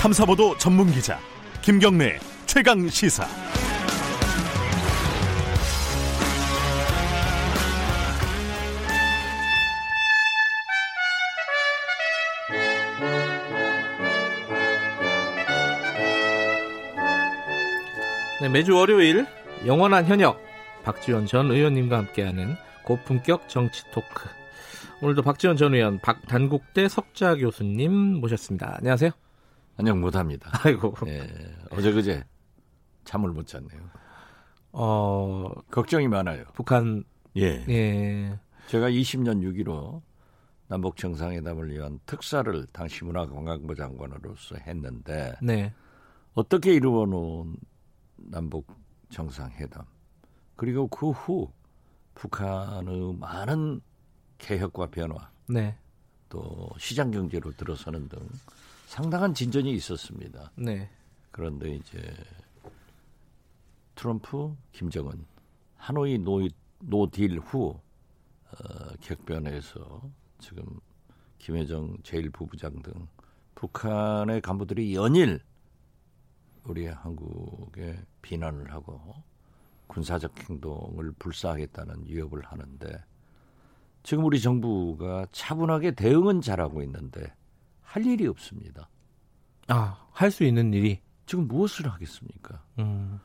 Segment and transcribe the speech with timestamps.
[0.00, 1.18] 탐사보도 전문 기자
[1.60, 3.26] 김경래 최강 시사.
[18.40, 19.26] 네, 매주 월요일
[19.66, 20.42] 영원한 현역
[20.82, 24.30] 박지원 전 의원님과 함께하는 고품격 정치 토크.
[25.02, 28.76] 오늘도 박지원 전 의원, 박단국대 석자 교수님 모셨습니다.
[28.78, 29.10] 안녕하세요.
[29.80, 30.50] 안녕 못합니다.
[30.62, 30.94] 아이고.
[31.06, 31.26] 예,
[31.70, 32.22] 어제 그제
[33.04, 33.80] 잠을 못 잤네요.
[34.72, 36.44] 어, 걱정이 많아요.
[36.52, 37.02] 북한,
[37.36, 37.64] 예.
[37.66, 38.38] 예.
[38.66, 40.02] 제가 20년 6.15
[40.68, 45.72] 남북 정상회담을 위한 특사를 당시 문화관광부 장관으로서 했는데 네.
[46.34, 47.56] 어떻게 이루어놓은
[48.18, 48.66] 남북
[49.08, 49.82] 정상회담
[50.56, 51.50] 그리고 그 후
[52.14, 53.80] 북한의 많은
[54.36, 55.74] 개혁과 변화 네.
[56.28, 58.18] 또 시장 경제로 들어서는 등
[58.90, 60.50] 상당한 진전이 있었습니다.
[60.56, 60.90] 네.
[61.30, 62.12] 그런데 이제
[63.94, 65.26] 트럼프, 김정은
[65.76, 66.48] 하노이 no,
[66.80, 67.78] no deal 후
[68.50, 70.02] 어, 격변해서
[70.40, 70.64] 지금
[71.38, 73.06] 김여정 제1부부장 등
[73.54, 75.40] 북한의 간부들이 연일
[76.64, 79.14] 우리 한국에 비난을 하고
[79.86, 83.04] 군사적 행동을 불사하겠다는 위협을 하는데
[84.02, 87.32] 지금 우리 정부가 차분하게 대응은 잘하고 있는데
[87.90, 88.88] 할 일이 없습니다.
[89.68, 91.00] 아, 할 수 있는 일이.
[91.26, 92.62] 지금 무엇을 하겠습니까?
[92.78, 93.18] 음,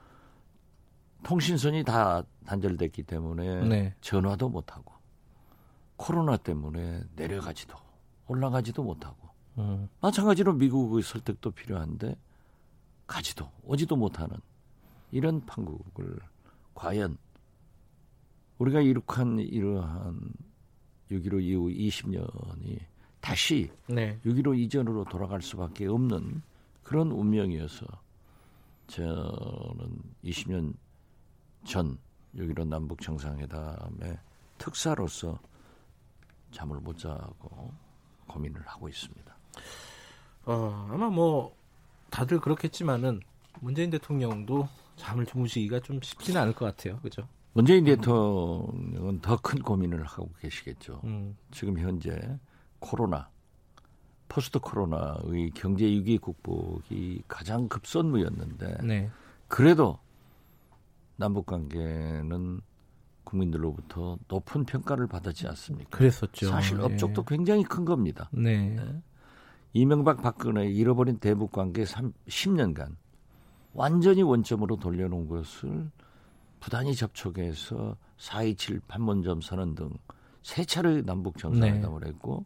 [1.24, 3.96] 통신선이 다 단절됐기 때문에 네.
[4.02, 4.94] 전화도 못 하고
[5.98, 7.76] 코로나 때문에 내려가지도
[8.28, 12.16] 올라가지도 못하고 음, 마찬가지로 미국의 설득도 필요한데
[13.08, 14.36] 가지도 오지도 못하는
[15.12, 16.20] 이런 판국을
[16.76, 17.18] 과연
[18.58, 20.20] 우리가 이룩한 이러한
[21.12, 22.80] 6.15 이후 20년이
[23.26, 24.20] 다시 네.
[24.24, 26.44] 6.15 이전으로 돌아갈 수밖에 없는
[26.84, 27.88] 그런 운명이어서
[28.86, 30.76] 저는 20년
[31.64, 34.20] 전6.15 남북 정상회담의
[34.60, 35.40] 특사로서
[36.52, 37.74] 잠을 못 자고
[38.28, 39.36] 고민을 하고 있습니다.
[40.46, 41.56] 어, 아마 뭐,
[42.12, 43.22] 다들 그렇겠지만은,
[43.60, 47.00] 문재인 대통령도 잠을 주무시기가 좀 쉽지는 않을 것 같아요.
[47.00, 47.28] 그죠?
[47.54, 51.02] 문재인 대통령은 더 큰 고민을 하고 계시겠죠.
[51.06, 52.38] 음, 지금 현재
[52.86, 53.30] 코로나,
[54.28, 59.10] 포스트 코로나의 경제 위기 극복이 가장 급선무였는데 네.
[59.48, 59.98] 그래도
[61.16, 62.62] 남북 관계는
[63.24, 65.98] 국민들로부터 높은 평가를 받았지 않습니까?
[65.98, 66.48] 그랬었죠.
[66.48, 68.30] 사실 업적도 굉장히 큰 겁니다.
[68.32, 68.70] 네.
[68.76, 69.02] 네.
[69.74, 72.96] 이명박 박근혜 잃어버린 대북 관계 10년간
[73.74, 75.90] 완전히 원점으로 돌려놓은 것을
[76.60, 79.90] 부단히 접촉해서 4.27 판문점 선언 등
[80.46, 82.46] 세 차례 남북 정상회담을 했고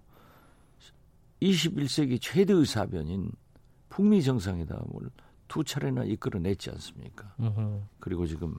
[1.42, 3.32] 21세기 최대의 사변인
[3.90, 5.10] 북미 정상회담을
[5.48, 7.34] 두 차례나 이끌어냈지 않습니까?
[7.40, 7.82] 음흠.
[8.00, 8.56] 그리고 지금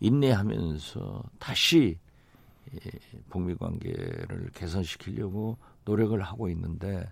[0.00, 1.98] 인내하면서 다시
[2.74, 2.90] 예,
[3.28, 7.10] 북미 관계를 개선시키려고 노력을 하고 있는데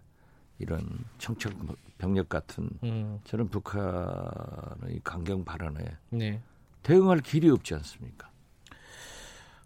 [0.59, 0.87] 이런
[1.19, 1.55] 청책
[1.99, 6.43] 병력 같은 음, 저는 북한의 강경 발언에 네.
[6.83, 8.31] 대응할 길이 없지 않습니까?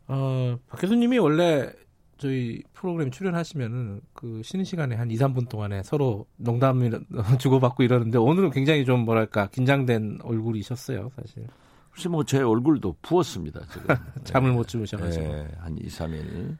[0.06, 1.72] 어, 박 교수님이 원래
[2.18, 7.04] 저희 프로그램 출연하시면은 그 쉬는 시간에 한 2, 3분 동안에 서로 농담을
[7.40, 11.46] 주고받고 이러는데 오늘은 굉장히 좀 뭐랄까 긴장된 얼굴이셨어요, 사실.
[11.90, 13.60] 혹시 뭐 제 얼굴도 부었습니다.
[13.72, 13.86] 지금
[14.24, 15.24] 잠을 예, 못 주무셔가지고.
[15.24, 16.56] 예, 한 2, 3일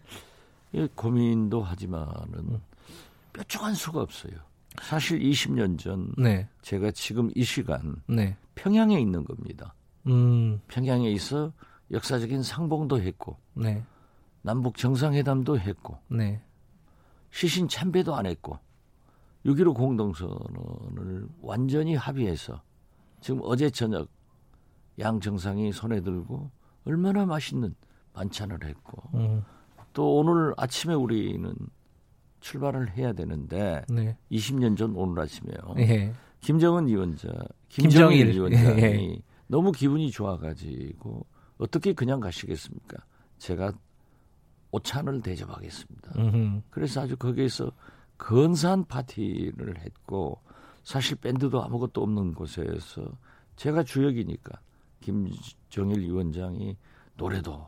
[0.74, 2.60] 예, 고민도 하지만은
[3.32, 4.32] 뾰족한 수가 없어요.
[4.82, 8.36] 사실 20년 전 네, 제가 지금 이 시간 네.
[8.56, 9.72] 평양에 있는 겁니다.
[10.08, 11.52] 음, 평양에 있어
[11.92, 13.82] 역사적인 상봉도 했고 네,
[14.44, 16.40] 남북 정상회담도 했고 네.
[17.30, 18.58] 시신 참배도 안 했고
[19.46, 22.62] 6.15 공동선언을 완전히 합의해서
[23.20, 24.08] 지금 어제 저녁
[24.98, 26.50] 양 정상이 손에 들고
[26.84, 27.74] 얼마나 맛있는
[28.12, 29.42] 반찬을 했고 음,
[29.94, 31.54] 또 오늘 아침에 우리는
[32.40, 34.14] 출발을 해야 되는데 네.
[34.30, 35.56] 20년 전 오늘 아침에요.
[35.78, 36.12] 예.
[36.40, 37.32] 김정은 위원장,
[37.70, 38.26] 김정일.
[38.26, 39.22] 김정일 위원장이 예.
[39.46, 41.26] 너무 기분이 좋아가지고
[41.56, 42.98] 어떻게 그냥 가시겠습니까?
[43.38, 43.72] 제가
[44.78, 46.12] 오찬을 대접하겠습니다.
[46.16, 46.62] 음흠.
[46.70, 47.70] 그래서 아주 거기에서
[48.16, 50.40] 근사한 파티를 했고
[50.82, 53.06] 사실 밴드도 아무것도 없는 곳에서
[53.56, 54.58] 제가 주역이니까
[55.00, 56.76] 김정일 위원장이
[57.16, 57.64] 노래도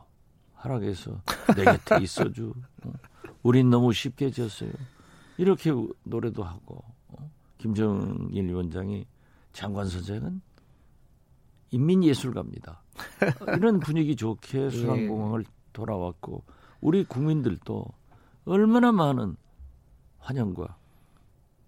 [0.55, 1.21] 하락해서
[1.55, 2.53] 내 곁에 있어주.
[2.83, 2.91] 어?
[3.43, 4.71] 우린 너무 쉽게 졌어요.
[5.37, 7.31] 이렇게 우- 노래도 하고 어?
[7.57, 9.05] 김정일 위원장이
[9.53, 10.41] 장관 선생은
[11.71, 12.81] 인민예술가입니다.
[13.57, 16.43] 이런 분위기 좋게 수상공항을 돌아왔고
[16.81, 17.85] 우리 국민들도
[18.45, 19.35] 얼마나 많은
[20.19, 20.77] 환영과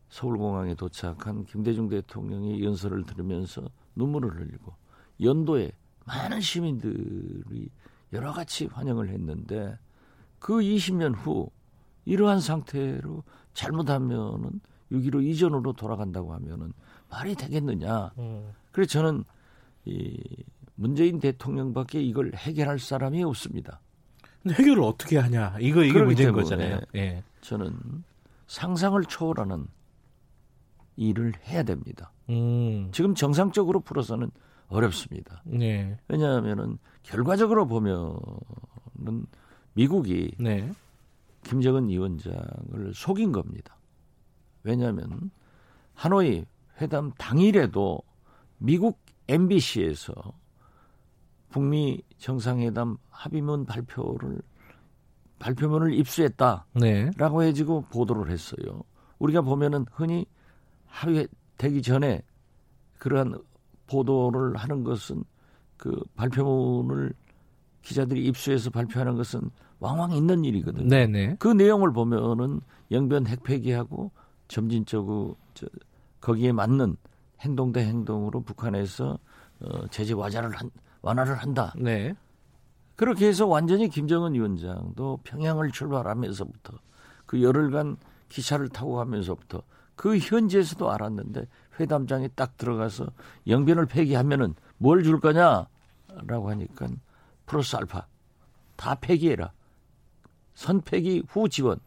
[0.10, 3.64] 서울공항에 도착한 김대중 대통령이 연설을 들으면서
[3.96, 4.74] 눈물을 흘리고
[5.22, 5.72] 연도에
[6.06, 7.70] 많은 시민들이
[8.14, 9.78] 여러 가지 환영을 했는데
[10.40, 11.52] 그 20년 후
[12.06, 13.24] 이러한 상태로
[13.54, 16.74] 잘못하면은 6.15 이전으로 돌아간다고 하면은
[17.10, 18.12] 말이 되겠느냐.
[18.18, 18.52] 음.
[18.72, 19.24] 그래서 저는
[19.86, 20.18] 이
[20.76, 23.82] 문재인 대통령밖에 이걸 해결할 사람이 없습니다.
[24.44, 25.58] 근데 해결을 어떻게 하냐?
[25.60, 26.80] 이거 이게 문제인 거잖아요.
[26.96, 27.24] 예.
[27.42, 27.78] 저는
[28.48, 29.68] 상상을 초월하는
[30.96, 32.12] 일을 해야 됩니다.
[32.30, 32.90] 음.
[32.92, 34.32] 지금 정상적으로 풀어서는
[34.68, 35.42] 어렵습니다.
[35.46, 35.98] 네.
[36.08, 38.16] 왜냐하면은 결과적으로 보면은
[39.74, 40.72] 미국이 네.
[41.44, 43.78] 김정은 위원장을 속인 겁니다.
[44.64, 45.32] 왜냐하면
[45.94, 46.46] 하노이
[46.82, 48.02] 회담 당일에도
[48.58, 50.14] 미국 MBC에서
[51.50, 54.42] 북미 정상회담 합의문 발표를
[55.40, 57.12] 발표문을 입수했다라고 네.
[57.48, 58.84] 해지고 보도를 했어요.
[59.19, 60.25] 우리가 보면은 흔히
[60.86, 62.22] 합의 되기 전에
[62.98, 63.36] 그러한
[63.88, 65.24] 보도를 하는 것은
[65.78, 67.13] 그 발표문을
[67.81, 69.50] 기자들이 입수해서 발표하는 것은
[69.80, 70.88] 왕왕 있는 일이거든요.
[70.88, 71.36] 네, 네.
[71.40, 72.60] 그 내용을 보면은
[72.92, 74.12] 영변 핵폐기하고
[74.50, 75.68] 점진적으로 저,
[76.19, 76.98] 거기에 맞는
[77.42, 79.18] 행동 대 행동으로 북한에서
[79.62, 80.69] 어, 제재 완화를 한,
[81.01, 81.74] 완화를 한다.
[81.78, 82.13] 네.
[82.96, 86.74] 그렇게 해서 완전히 김정은 위원장도 평양을 출발하면서부터
[87.25, 87.98] 그 열흘간
[88.28, 89.63] 기차를 타고 가면서부터
[89.96, 91.48] 그 현지에서도 알았는데
[91.80, 93.07] 회담장에 딱 들어가서
[93.48, 96.88] 영변을 폐기하면은 뭘 줄 거냐라고 하니까
[97.45, 98.06] 플러스 알파
[98.75, 99.52] 다 폐기해라
[100.54, 101.80] 선 폐기 후 지원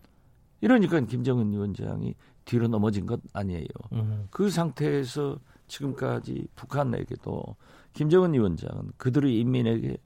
[0.62, 3.66] 이러니까 김정은 위원장이 뒤로 넘어진 것 아니에요.
[3.92, 4.26] 음.
[4.30, 5.38] 그 상태에서
[5.68, 7.56] 지금까지 북한에게도
[7.92, 9.96] 김정은 위원장은 그들의 인민에게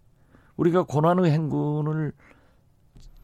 [0.56, 2.12] 우리가 고난의 행군을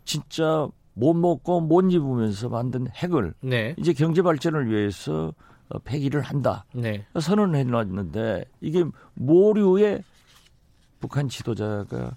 [0.05, 3.75] 진짜 못 먹고 못 입으면서 만든 핵을 네.
[3.79, 5.33] 이제 경제 발전을 위해서
[5.69, 6.65] 어, 폐기를 한다.
[6.75, 7.07] 네.
[7.19, 10.03] 선언을 해놨는데 이게 모류의
[11.01, 12.17] 북한 지도자가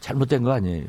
[0.00, 0.86] 잘못된 거 아니에요.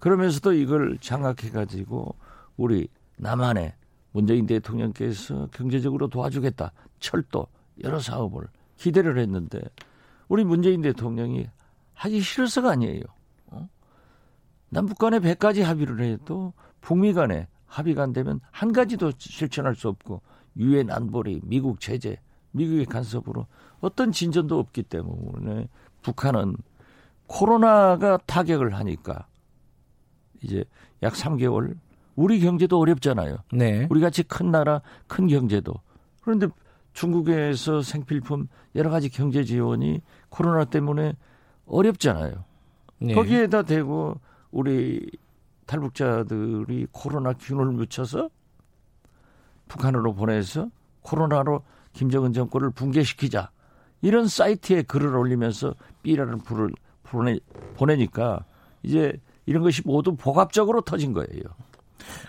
[0.00, 2.16] 그러면서도 이걸 장악해 가지고
[2.56, 3.74] 우리 남한에
[4.10, 6.72] 문재인 대통령께서 경제적으로 도와주겠다.
[6.98, 7.46] 철도
[7.84, 8.42] 여러 사업을
[8.82, 9.60] 기대를 했는데
[10.26, 11.46] 우리 문재인 대통령이
[11.94, 13.02] 하기 싫어서가 아니에요.
[13.46, 13.68] 어?
[14.70, 20.20] 남북 간에 100가지 합의를 해도 북미 간에 합의가 안 되면 한 가지도 실천할 수 없고
[20.56, 22.18] 유엔 안보리, 미국 제재,
[22.50, 23.46] 미국의 간섭으로
[23.80, 25.68] 어떤 진전도 없기 때문에
[26.02, 26.56] 북한은
[27.28, 29.26] 코로나가 타격을 하니까
[30.42, 30.64] 이제
[31.04, 31.78] 약 3개월
[32.16, 33.38] 우리 경제도 어렵잖아요.
[33.52, 33.86] 네.
[33.90, 35.72] 우리 같이 큰 나라, 큰 경제도.
[36.20, 36.48] 그런데
[36.92, 41.14] 중국에서 생필품 여러 가지 경제 지원이 코로나 때문에
[41.66, 42.44] 어렵잖아요.
[42.98, 43.14] 네.
[43.14, 45.10] 거기에다 대고 우리
[45.66, 48.28] 탈북자들이 코로나 균을 묻혀서
[49.68, 50.68] 북한으로 보내서
[51.00, 51.62] 코로나로
[51.94, 53.50] 김정은 정권을 붕괴시키자
[54.02, 56.72] 이런 사이트에 글을 올리면서 삐라는 불을
[57.02, 57.38] 보내,
[57.76, 58.44] 보내니까
[58.82, 59.14] 이제
[59.46, 61.42] 이런 것이 모두 복합적으로 터진 거예요.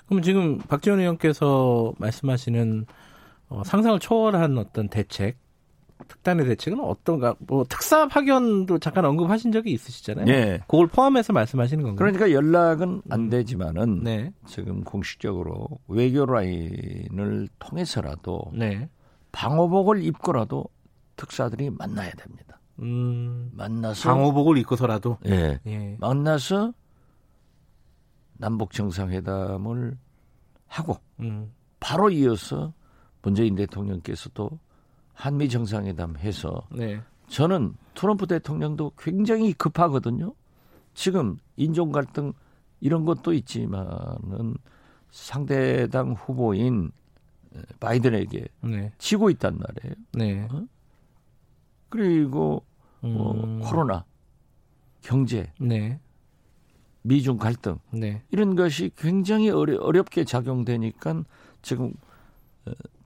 [0.07, 2.86] 그럼 지금 박지원 의원께서 말씀하시는
[3.50, 5.38] 어, 상상을 초월한 어떤 대책,
[6.07, 7.36] 특단의 대책은 어떤가?
[7.40, 10.28] 뭐 특사 파견도 잠깐 언급하신 적이 있으시잖아요.
[10.28, 10.60] 예.
[10.68, 11.98] 그걸 포함해서 말씀하시는 건가요?
[11.98, 14.31] 그러니까 연락은 안 되지만은 네.
[14.45, 18.90] 지금 공식적으로 외교 라인을 통해서라도 네.
[19.31, 20.66] 방호복을 입고라도
[21.16, 22.59] 특사들이 만나야 됩니다.
[22.80, 23.52] 음.
[23.54, 25.18] 만나서 방호복을 입고서라도.
[25.28, 25.59] 예.
[25.66, 25.97] 예.
[26.00, 26.73] 만나서
[28.38, 29.97] 남북 정상회담을
[30.68, 31.54] 하고 음.
[31.80, 32.73] 바로 이어서
[33.23, 34.59] 문재인 대통령께서도
[35.13, 37.01] 한미 정상회담 해서 네.
[37.27, 40.33] 저는 트럼프 대통령도 굉장히 급하거든요.
[40.94, 42.33] 지금 인종 갈등
[42.80, 44.56] 이런 것도 있지만은
[45.09, 46.92] 상대당 후보인
[47.80, 48.92] 바이든에게 네.
[48.97, 49.95] 지고 있단 말이에요.
[50.13, 50.47] 네.
[51.89, 52.63] 그리고
[53.01, 53.59] 어, 음.
[53.61, 54.06] 코로나,
[55.01, 55.99] 경제, 네.
[57.03, 58.23] 미중 갈등 네.
[58.31, 61.23] 이런 것이 굉장히 어려, 어렵게 작용되니까
[61.61, 62.13] 지금 어,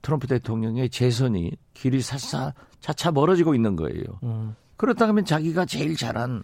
[0.02, 4.02] 트럼프 대통령의 재선이 길이 차차, 차차 멀어지고 있는 거예요.
[4.22, 4.54] 음.
[4.76, 6.42] 그렇다면 자기가 제일 잘한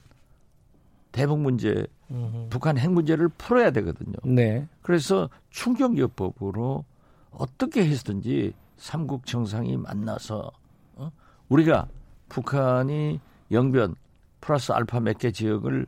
[1.12, 2.48] 대북 문제, 음.
[2.50, 4.14] 북한 핵 문제를 풀어야 되거든요.
[4.24, 4.66] 네.
[4.82, 6.84] 그래서 충격요법으로
[7.30, 10.50] 어떻게 해서든지 삼국 정상이 만나서
[10.96, 11.10] 어?
[11.48, 11.86] 우리가
[12.28, 13.20] 북한이
[13.52, 13.94] 영변
[14.40, 15.86] 플러스 알파 몇 개 지역을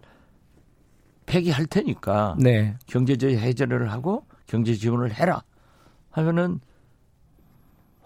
[1.26, 2.76] 폐기할 테니까 네.
[2.87, 5.42] 경제적 해제를 하고 경제 지원을 해라
[6.11, 6.61] 하면은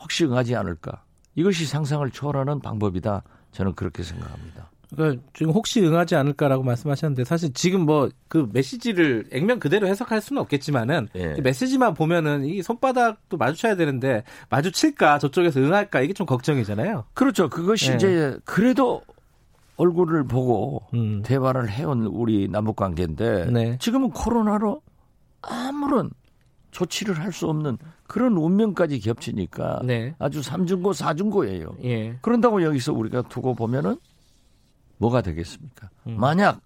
[0.00, 1.04] 혹시 응하지 않을까?
[1.34, 3.22] 이것이 상상을 초월하는 방법이다.
[3.52, 4.70] 저는 그렇게 생각합니다.
[4.94, 10.40] 그러니까 지금 혹시 응하지 않을까라고 말씀하셨는데 사실 지금 뭐 그 메시지를 액면 그대로 해석할 수는
[10.42, 11.34] 없겠지만은 예.
[11.42, 17.06] 메시지만 보면은 이 손바닥도 마주쳐야 되는데 마주칠까 저쪽에서 응할까 이게 좀 걱정이잖아요.
[17.12, 17.48] 그렇죠.
[17.48, 17.94] 그것이 예.
[17.96, 19.02] 이제 그래도
[19.76, 21.22] 얼굴을 보고 음.
[21.22, 23.78] 대화를 해온 우리 남북 관계인데 네.
[23.80, 24.80] 지금은 코로나로
[25.42, 26.10] 아무런
[26.70, 30.14] 조치를 할 수 없는 그런 운명까지 겹치니까 네.
[30.18, 31.76] 아주 삼중고 사중고예요.
[31.84, 32.18] 예.
[32.22, 33.96] 그런다고 여기서 우리가 두고 보면은
[34.98, 35.90] 뭐가 되겠습니까?
[36.06, 36.16] 음.
[36.18, 36.60] 만약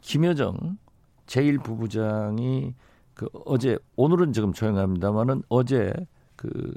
[0.00, 0.78] 김여정
[1.26, 2.74] 제1부부장이
[3.14, 5.92] 그 어제 오늘은 지금 조용합니다만은 어제
[6.36, 6.74] 그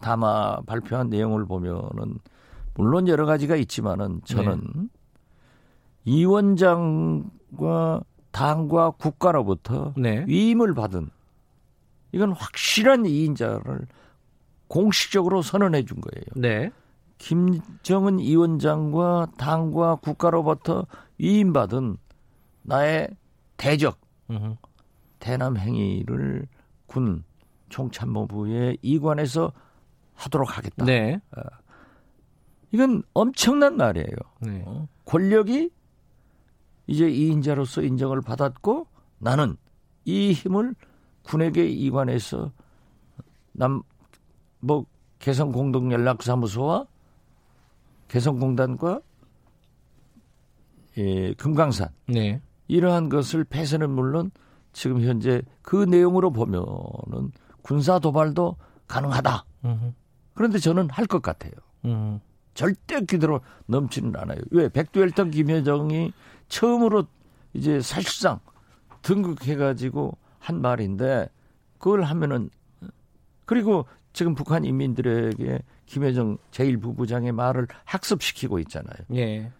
[0.00, 2.18] 담화 발표한 내용을 보면은
[2.74, 4.90] 물론 여러 가지가 있지만은 저는
[6.04, 10.24] 이 원장과 당과 국가로부터 네.
[10.26, 11.08] 위임을 받은
[12.14, 13.88] 이건 확실한 이인자를
[14.68, 16.24] 공식적으로 선언해 준 거예요.
[16.36, 16.70] 네.
[17.18, 20.86] 김정은 위원장과 당과 국가로부터
[21.18, 21.96] 위임받은
[22.62, 23.08] 나의
[23.56, 24.56] 대적 음.
[25.18, 26.46] 대남 행위를
[26.86, 27.24] 군
[27.68, 29.52] 총참모부의 이관에서
[30.14, 30.84] 하도록 하겠다.
[30.84, 31.20] 네.
[32.70, 34.16] 이건 엄청난 말이에요.
[34.40, 34.62] 네.
[34.66, 34.86] 어?
[35.04, 35.70] 권력이
[36.86, 38.86] 이제 이인자로서 인정을 받았고
[39.18, 39.56] 나는
[40.04, 40.76] 이 힘을
[41.24, 42.52] 군에게 이관해서
[43.52, 43.82] 남
[44.64, 44.86] 뭐
[45.18, 46.86] 개성 공동 연락 사무소와
[48.08, 49.00] 개성공단과
[50.96, 52.40] 예, 금강산 네.
[52.68, 54.30] 이러한 것을 폐쇄는 물론
[54.72, 57.30] 지금 현재 그 내용으로 보면은
[57.62, 59.44] 군사 도발도 가능하다.
[59.66, 59.94] 음.
[60.32, 61.52] 그런데 저는 할 것 같아요.
[61.84, 62.20] 음.
[62.54, 64.38] 절대 기대로 넘지는 않아요.
[64.50, 64.68] 왜?
[64.68, 66.12] 백두혈통 김여정이
[66.48, 67.04] 처음으로
[67.52, 68.40] 이제 사실상
[69.02, 71.30] 등극해가지고 한 말인데
[71.78, 72.50] 그걸 하면은
[73.46, 78.96] 그리고 지금 북한 인민들에게 김여정 제1부부장의 말을 학습시키고 있잖아요.
[79.14, 79.50] 예.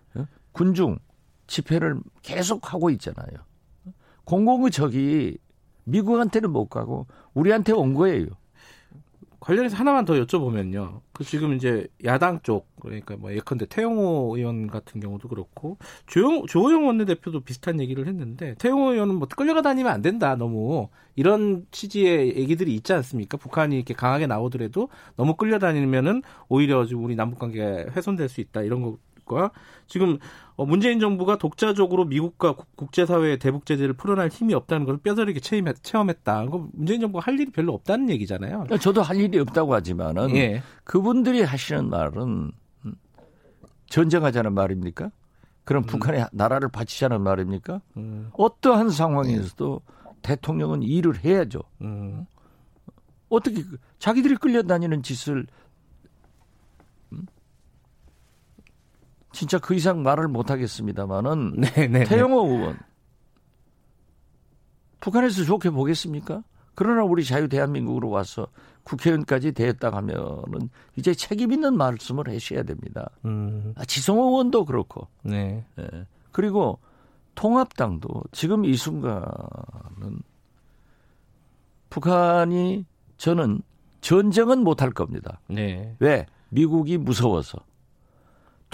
[0.53, 0.99] 군중
[1.47, 3.33] 집회를 계속 하고 있잖아요.
[4.25, 5.39] 공공의 적이
[5.85, 8.27] 미국한테는 못 가고 우리한테 온 거예요.
[9.45, 11.01] 관련해서 하나만 더 여쭤보면요.
[11.13, 16.87] 그 지금 이제 야당 쪽 그러니까 뭐 예컨대 태영호 의원 같은 경우도 그렇고 조영 조호영
[16.87, 22.75] 원내대표도 비슷한 얘기를 했는데 태영호 의원은 뭐 끌려가 다니면 안 된다 너무 이런 취지의 얘기들이
[22.75, 23.37] 있지 않습니까?
[23.37, 28.63] 북한이 이렇게 강하게 나오더라도 너무 끌려다니면은 오히려 지금 우리 남북 관계 가 훼손될 수 있다
[28.63, 29.51] 이런 것과
[29.87, 30.19] 지금
[30.57, 35.83] 어, 문재인 정부가 독자적으로 미국과 국- 국제사회의 대북 제재를 풀어낼 힘이 없다는 걸 뼈저리게 체험했,
[35.83, 36.47] 체험했다.
[36.47, 38.67] 그 문재인 정부가 할 일이 별로 없다는 얘기잖아요.
[38.81, 40.63] 저도 할 일이 없다고 하지만은 예.
[40.85, 42.53] 그분들이 하시는 말은
[42.85, 42.95] 음,
[43.89, 45.11] 전쟁하자는 말입니까?
[45.65, 47.81] 그럼 북한의 나라를 바치자는 말입니까?
[47.97, 49.81] 음, 어떠한 상황에서도
[50.23, 51.61] 대통령은 일을 해야죠.
[51.81, 52.27] 음.
[53.29, 55.47] 어떻게 그- 자기들이 끌려다니는 짓을
[59.35, 62.05] 진짜 그 이상 말을 못 하겠습니다만은 네, 네.
[62.05, 62.79] 태영호 의원
[65.01, 66.43] 북한에서 좋게 보겠습니까?
[66.75, 68.49] 그러나 우리 자유 대한민국으로 와서
[68.85, 73.11] 국회의원까지 되었다 하면은 이제 책임 있는 말씀을 하셔야 됩니다.
[73.25, 75.65] 음, 아, 지성호 의원도 그렇고 네.
[75.79, 76.07] 예.
[76.33, 76.79] 그리고
[77.35, 79.25] 통합당도 지금 이 순간은
[81.91, 82.87] 북한이
[83.17, 83.63] 저는
[84.01, 85.41] 전쟁은 못 할 겁니다.
[85.49, 85.95] 네.
[85.99, 86.27] 왜?
[86.51, 87.59] 미국이 무서워서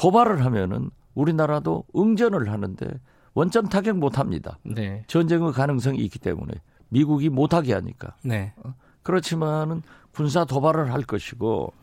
[0.00, 2.86] 도발을 하면은 우리나라도 응전을 하는데
[3.34, 4.58] 원점 타격 못 합니다.
[4.64, 5.04] 네.
[5.08, 6.54] 전쟁의 가능성이 있기 때문에
[6.88, 8.54] 미국이 못하게 하니까 네.
[9.02, 11.74] 그렇지만은 군사 도발을 할 것이고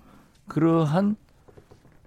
[0.48, 1.16] 그러한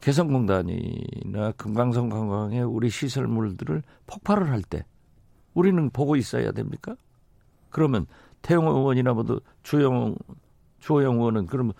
[0.00, 4.84] 개성공단이나 금강산 관광의 우리 시설물들을 폭발을 할 때
[5.54, 6.96] 우리는 보고 있어야 됩니까?
[7.70, 8.06] 그러면
[8.42, 10.16] 태용 의원이나 모두 주영
[10.80, 11.72] 주호영 의원은 그러면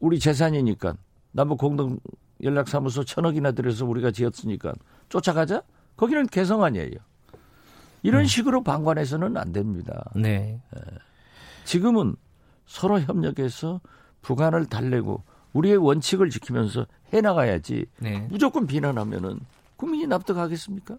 [0.00, 0.96] 우리 재산이니까
[1.32, 1.98] 남북 공동
[2.42, 4.74] 연락사무소 천억이나 들여서 우리가 지었으니까
[5.08, 5.62] 쫓아가자?
[5.96, 6.92] 거기는 개성 아니에요.
[8.02, 10.04] 이런 식으로 방관해서는 안 됩니다.
[10.14, 10.60] 네.
[11.64, 12.14] 지금은
[12.66, 13.80] 서로 협력해서
[14.22, 18.26] 북한을 달래고 우리의 원칙을 지키면서 해나가야지 네.
[18.30, 19.40] 무조건 비난하면은
[19.76, 20.98] 국민이 납득하겠습니까?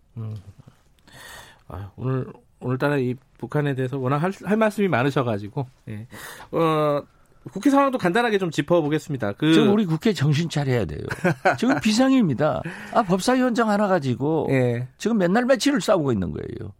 [1.67, 6.08] 아, 오늘 오늘따라 이 북한에 대해서 워낙 할, 할 말씀이 많으셔가지고 예.
[6.51, 7.03] 어,
[7.48, 9.34] 국회 상황도 간단하게 좀 짚어보겠습니다.
[9.34, 11.00] 그 지금 우리 국회 정신 차려야 돼요.
[11.58, 12.62] 지금 비상입니다.
[12.94, 14.88] 아 법사위원장 하나 가지고 예.
[14.98, 16.74] 지금 맨날 며칠을 싸우고 있는 거예요.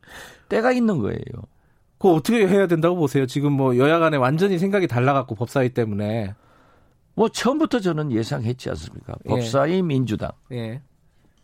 [0.50, 1.20] 때가 있는 거예요.
[1.98, 3.26] 그거 어떻게 해야 된다고 보세요?
[3.26, 6.36] 지금 뭐 여야 간에 완전히 생각이 달라갖고 법사위 때문에
[7.16, 9.16] 뭐 처음부터 저는 예상했지 않습니까?
[9.26, 9.30] 예.
[9.30, 10.82] 법사위 민주당 예.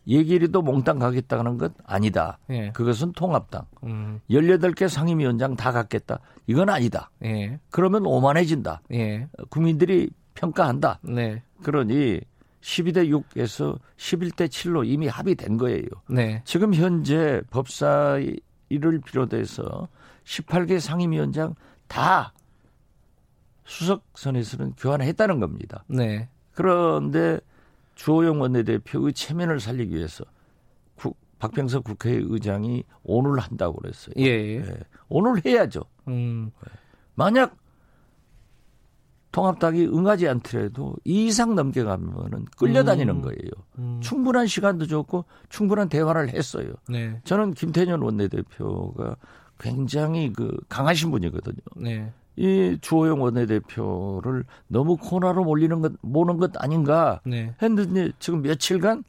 [0.08, 2.40] 얘기리도 몽땅 가겠다는 것 아니다.
[2.50, 2.72] 예.
[2.72, 3.66] 그것은 통합당.
[3.84, 6.20] 음, 18개 상임위원장 다 갖겠다.
[6.48, 7.10] 이건 아니다.
[7.24, 7.60] 예.
[7.70, 8.82] 그러면 오만해진다.
[8.94, 9.28] 예.
[9.50, 11.00] 국민들이 평가한다.
[11.04, 11.44] 네.
[11.64, 12.20] 그러니
[12.62, 15.88] 12대 6에서 11대 7로 이미 합의된 거예요.
[16.10, 16.42] 네.
[16.46, 19.88] 지금 현재 법사위를 비롯해서
[20.26, 21.56] 18개 상임위원장
[21.88, 22.34] 다
[23.66, 25.84] 수석선에서는 교환했다는 겁니다.
[25.88, 26.30] 네.
[26.54, 27.40] 그런데
[27.96, 30.24] 주호영 원내대표의 체면을 살리기 위해서
[30.96, 34.14] 국, 박병석 국회의장이 오늘 한다고 그랬어요.
[34.18, 34.24] 예.
[34.24, 34.56] 예.
[34.58, 35.82] 예, 오늘 해야죠.
[36.08, 36.52] 음.
[37.16, 37.56] 만약
[39.34, 43.22] 통합당이 응하지 않더라도 이 이상 넘겨가면은 끌려다니는 음.
[43.22, 43.50] 거예요.
[43.80, 44.00] 음.
[44.02, 46.74] 충분한 시간도 줬고 충분한 대화를 했어요.
[46.88, 47.20] 네.
[47.24, 49.16] 저는 김태년 원내대표가
[49.60, 51.58] 굉장히 그 강하신 분이거든요.
[51.78, 52.14] 네.
[52.36, 57.54] 이 주호영 원내대표를 너무 코너로 몰리는 것, 모는 것 아닌가 네.
[57.62, 59.04] 했는데 지금 며칠간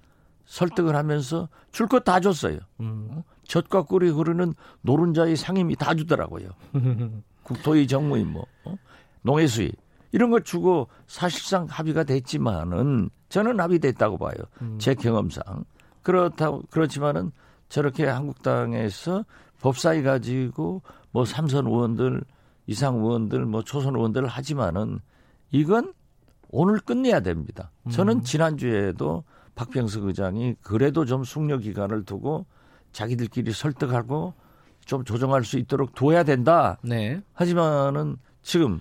[0.44, 2.58] 설득을 하면서 줄 것 다 줬어요.
[2.80, 3.22] 음.
[3.48, 6.48] 젖과 꿀이 흐르는 노른자의 상임이 다 주더라고요.
[7.44, 8.74] 국토의 정무임 뭐 어?
[9.22, 9.72] 농해수위
[10.12, 14.34] 이런 걸 주고 사실상 합의가 됐지만은 저는 합의됐다고 봐요.
[14.62, 14.76] 음.
[14.78, 15.64] 제 경험상
[16.02, 17.32] 그렇다고 그렇지만은
[17.68, 19.24] 저렇게 한국당에서
[19.60, 22.22] 법사위 가지고 뭐 삼선 의원들
[22.66, 25.00] 이상 의원들 뭐 초선 의원들 하지만은
[25.50, 25.92] 이건
[26.48, 27.70] 오늘 끝내야 됩니다.
[27.90, 32.46] 저는 지난주에도 박병석 의장이 그래도 좀 숙려 기간을 두고
[32.92, 34.34] 자기들끼리 설득하고
[34.84, 36.78] 좀 조정할 수 있도록 둬야 된다.
[36.82, 37.20] 네.
[37.32, 38.80] 하지만은 지금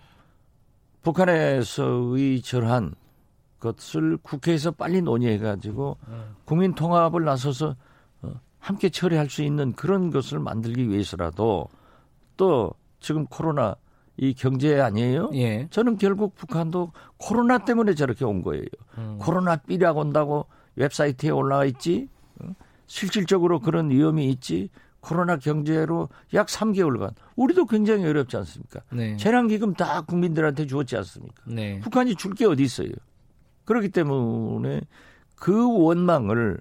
[1.01, 2.93] 북한에서의 절한
[3.59, 5.97] 것을 국회에서 빨리 논의해 가지고
[6.45, 7.75] 국민 통합을 나서서
[8.21, 11.69] 어, 함께 처리할 수 있는 그런 것을 만들기 위해서라도
[12.35, 13.75] 또 지금 코로나
[14.17, 15.29] 이 경제 아니에요?
[15.33, 15.67] 예.
[15.69, 18.63] 저는 결국 북한도 코로나 때문에 저렇게 온 거예요.
[18.97, 19.17] 음.
[19.19, 20.45] 코로나 삐약 온다고
[20.77, 22.07] 웹사이트에 올라와 있지.
[22.39, 22.53] 어?
[22.87, 24.69] 실질적으로 그런 위험이 있지.
[25.01, 28.81] 코로나 경제로 약 3개월간 우리도 굉장히 어렵지 않습니까?
[28.93, 29.17] 네.
[29.17, 31.43] 재난기금 다 국민들한테 주었지 않습니까?
[31.45, 31.81] 네.
[31.81, 32.87] 북한이 줄 게 어디 있어요?
[33.65, 34.79] 그렇기 때문에
[35.35, 36.57] 그 원망을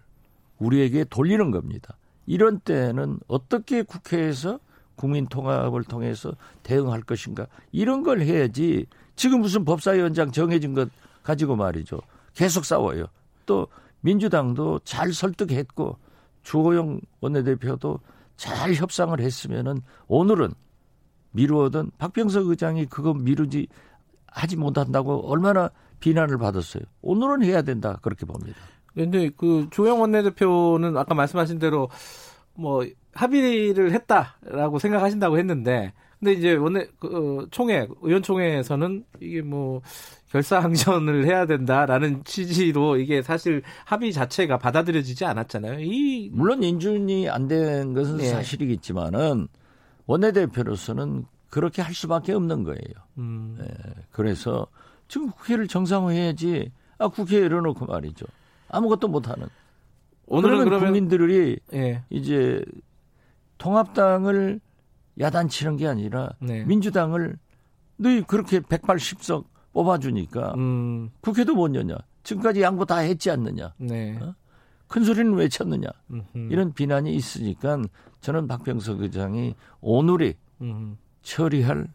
[0.58, 1.96] 우리에게 돌리는 겁니다.
[2.26, 4.58] 이런 때는 어떻게 국회에서
[4.96, 6.32] 국민 통합을 통해서
[6.62, 10.88] 대응할 것인가 이런 걸 해야지 지금 무슨 법사위원장 정해진 것
[11.22, 12.00] 가지고 말이죠.
[12.35, 13.07] 계속 싸워요.
[13.46, 13.66] 또
[14.00, 15.96] 민주당도 잘 설득했고
[16.42, 18.00] 주호영 원내대표도
[18.37, 20.52] 잘 협상을 했으면은 오늘은
[21.33, 23.68] 미루어던 박병석 의장이 그거 미루지
[24.26, 26.83] 하지 못한다고 얼마나 비난을 받았어요.
[27.02, 28.59] 오늘은 해야 된다 그렇게 봅니다.
[28.94, 31.88] 근데 그 조영 원내대표는 아까 말씀하신 대로
[32.55, 37.09] 뭐 합의를 했다라고 생각하신다고 했는데 근데 이제 원내 그
[37.42, 39.83] 어, 총회 의원총회에서는 이게 뭐
[40.31, 45.81] 결사항전을 해야 된다라는 취지로 이게 사실 합의 자체가 받아들여지지 않았잖아요.
[45.81, 48.27] 이 물론 인준이 안 된 것은 예.
[48.29, 49.48] 사실이겠지만은
[50.07, 52.81] 원내대표로서는 그렇게 할 수밖에 없는 거예요.
[53.18, 53.66] 음, 예,
[54.11, 54.66] 그래서
[55.09, 56.70] 지금 국회를 정상화해야지.
[56.98, 58.27] 아 국회에 이러놓고 말이죠.
[58.68, 59.48] 아무것도 못 하는.
[60.27, 62.03] 오늘은 그러면 그러면 국민들이 예.
[62.11, 62.64] 이제
[63.62, 64.61] 통합당을
[65.20, 66.64] 야단치는 게 아니라 네.
[66.64, 67.38] 민주당을
[67.96, 71.96] 너희 그렇게 180석 뽑아주니까 음, 국회도 못 여냐.
[72.25, 73.72] 지금까지 양보 다 했지 않느냐.
[73.79, 74.18] 네.
[74.20, 74.35] 어?
[74.88, 75.88] 큰 소리는 왜 쳤느냐.
[76.11, 76.48] 음흠.
[76.51, 77.81] 이런 비난이 있으니까
[78.20, 81.87] 저는 박병석 의장이 오늘이 음, 처리할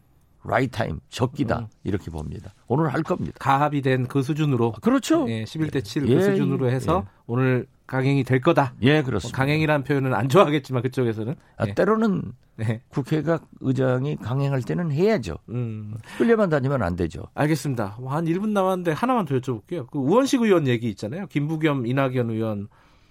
[0.48, 1.66] 라이 타임 적기다 음.
[1.84, 2.54] 이렇게 봅니다.
[2.66, 3.36] 오늘 할 겁니다.
[3.38, 5.28] 가합이 된 그 수준으로 그렇죠.
[5.28, 7.10] 예, 11대 7 예, 그 수준으로 해서 예.
[7.26, 8.74] 오늘 강행이 될 거다.
[8.82, 9.36] 예, 뭐 그렇습니다.
[9.36, 11.74] 강행이라는 표현은 안 좋아하겠지만 그쪽에서는 아, 예.
[11.74, 12.82] 때로는 네.
[12.88, 15.36] 국회가 의장이 강행할 때는 해야죠.
[15.50, 17.22] 음, 끌려만 다니면 안 되죠.
[17.34, 17.96] 알겠습니다.
[18.00, 19.86] 뭐한 1분 남았는데 하나만 더 여쭤볼게요.
[19.90, 21.26] 그 우원식 의원 얘기 있잖아요.
[21.28, 22.68] 김부겸, 이낙연 의원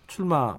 [0.07, 0.57] 출마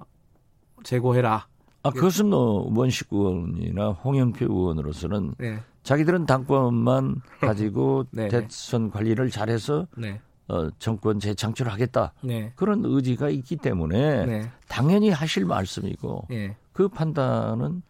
[0.83, 1.47] 제고해라.
[1.83, 8.41] 아, 그것은 뭐 원식 의원이나 홍영표 의원으로서는 네, 자기들은 당권만 가지고 네, 네.
[8.41, 15.45] 대선 관리를 잘해서 네, 어, 정권 재창출하겠다 네, 그런 의지가 있기 때문에 네, 당연히 하실
[15.45, 17.81] 말씀이고 예, 그 판단은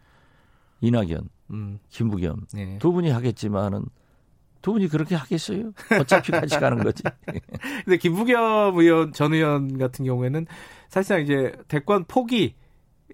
[0.80, 2.78] 이낙연, 음, 김부겸 네.
[2.78, 3.84] 두 분이 하겠지만은
[4.62, 5.72] 두 분이 그렇게 하겠어요?
[5.98, 7.02] 어차피 같이 가는 거지.
[7.84, 10.46] 근데 김부겸 의원 전 의원 같은 경우에는
[10.88, 12.54] 사실상 이제 대권 포기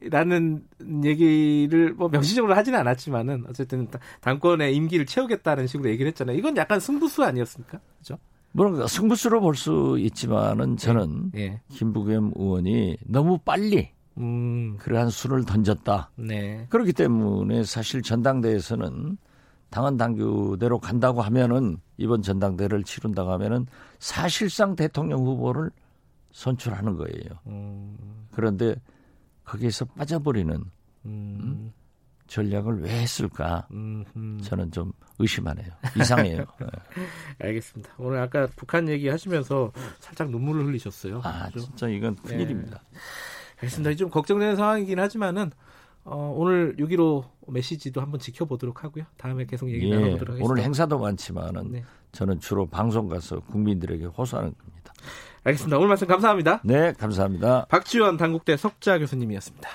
[0.02, 0.64] 라는
[1.04, 3.88] 얘기를 뭐 명시적으로 하지는 않았지만은 어쨌든
[4.20, 6.36] 당권의 임기를 채우겠다는 식으로 얘기를 했잖아요.
[6.36, 7.80] 이건 약간 승부수 아니었습니까?
[7.98, 8.18] 그죠?
[8.52, 11.60] 물론 승부수로 볼 수 있지만은 저는 예.
[11.68, 16.10] 김부겸 의원이 너무 빨리 음, 그러한 수를 던졌다.
[16.16, 16.66] 네.
[16.70, 19.18] 그렇기 때문에 사실 전당대에서는
[19.70, 23.66] 당헌 당규대로 간다고 하면은 이번 전당대를 치른다고 하면은
[23.98, 25.70] 사실상 대통령 후보를
[26.32, 27.38] 선출하는 거예요.
[27.46, 27.96] 음,
[28.32, 28.76] 그런데
[29.46, 30.62] 거기에서 빠져버리는
[31.06, 31.72] 음,
[32.26, 33.66] 전략을 왜 했을까?
[33.70, 34.38] 음, 음.
[34.42, 35.68] 저는 좀 의심하네요.
[35.98, 36.44] 이상해요.
[36.60, 36.66] 네.
[37.46, 37.90] 알겠습니다.
[37.98, 41.20] 오늘 아까 북한 얘기 하시면서 살짝 눈물을 흘리셨어요.
[41.24, 41.60] 아, 그죠?
[41.60, 42.22] 진짜 이건 네.
[42.22, 42.82] 큰일입니다.
[43.56, 43.94] 알겠습니다.
[43.94, 45.52] 좀 걱정되는 상황이긴 하지만은
[46.04, 49.04] 어, 오늘 6.15 메시지도 한번 지켜보도록 하고요.
[49.16, 50.52] 다음에 계속 얘기 예, 나눠보도록 하겠습니다.
[50.52, 51.84] 오늘 행사도 많지만은 네.
[52.12, 54.92] 저는 주로 방송 가서 국민들에게 호소하는 겁니다.
[55.46, 55.76] 알겠습니다.
[55.76, 56.60] 오늘 말씀 감사합니다.
[56.64, 57.66] 네, 감사합니다.
[57.68, 59.68] 박지원 당국대 석자 교수님이었습니다.